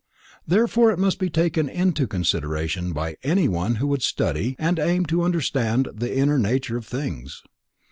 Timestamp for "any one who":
3.21-3.85